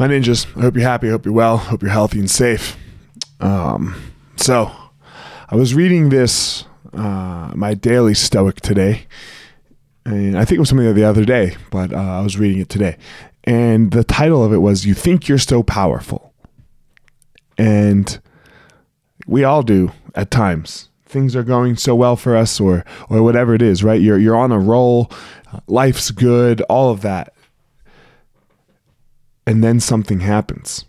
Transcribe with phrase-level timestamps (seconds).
[0.00, 0.46] my ninjas.
[0.56, 1.08] I hope you're happy.
[1.08, 1.58] I hope you're well.
[1.58, 2.74] Hope you're healthy and safe.
[3.38, 4.02] Um,
[4.36, 4.72] so,
[5.50, 9.06] I was reading this, uh, my daily Stoic today,
[10.06, 12.70] and I think it was something the other day, but uh, I was reading it
[12.70, 12.96] today,
[13.44, 16.32] and the title of it was "You Think You're So Powerful,"
[17.58, 18.18] and
[19.26, 20.88] we all do at times.
[21.04, 24.00] Things are going so well for us, or or whatever it is, right?
[24.00, 25.12] You're you're on a roll,
[25.66, 27.34] life's good, all of that
[29.46, 30.84] and then something happens.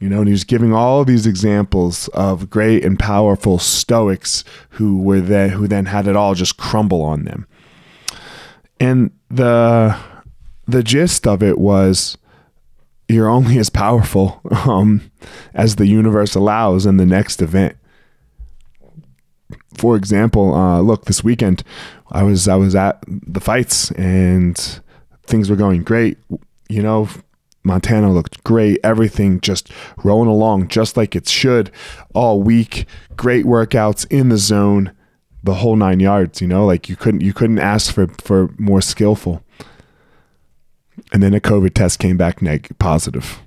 [0.00, 5.20] You know, and he's giving all these examples of great and powerful Stoics who were
[5.20, 7.46] then who then had it all just crumble on them.
[8.80, 9.96] And the
[10.66, 12.18] the gist of it was
[13.08, 15.10] you're only as powerful um,
[15.54, 17.76] as the universe allows in the next event.
[19.74, 21.62] For example, uh, look, this weekend
[22.10, 24.56] I was I was at the fights and
[25.26, 26.18] things were going great.
[26.68, 27.08] You know,
[27.64, 28.78] Montana looked great.
[28.84, 29.70] Everything just
[30.04, 31.70] rolling along just like it should
[32.14, 32.86] all week.
[33.16, 34.92] Great workouts in the zone,
[35.42, 36.40] the whole nine yards.
[36.40, 39.42] You know, like you couldn't you couldn't ask for for more skillful.
[41.12, 42.40] And then a COVID test came back
[42.78, 43.40] positive.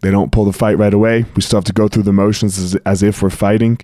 [0.00, 1.24] They don't pull the fight right away.
[1.34, 3.78] We still have to go through the motions as, as if we're fighting.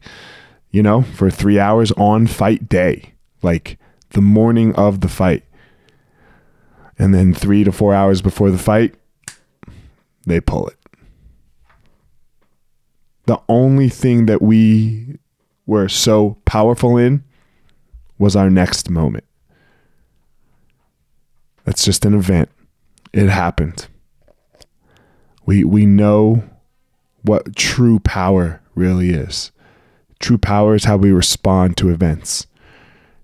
[0.71, 3.79] You know, for three hours on fight day, like
[4.11, 5.45] the morning of the fight
[7.01, 8.95] and then three to four hours before the fight,
[10.27, 10.77] they pull it.
[13.25, 15.19] The only thing that we
[15.65, 17.25] were so powerful in
[18.19, 19.25] was our next moment.
[21.65, 22.51] That's just an event.
[23.15, 23.89] It happened.
[25.47, 26.45] We we know
[27.23, 29.53] what true power really is.
[30.19, 32.47] True power is how we respond to events.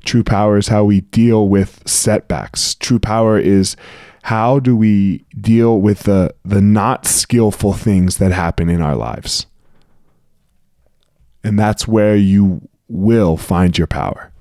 [0.06, 2.76] True power is how we deal with setbacks.
[2.76, 3.76] True power is
[4.22, 9.46] how do we deal with the the not skillful things that happen in our lives.
[11.44, 14.32] And that's where you will find your power.